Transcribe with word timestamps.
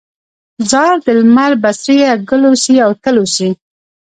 ځار 0.69 0.95
د 1.05 1.07
لمر 1.19 1.51
بڅريه، 1.63 2.11
ګل 2.29 2.41
اوسې 2.49 2.75
او 2.85 2.91
تل 3.03 3.15
اوسې 3.21 3.49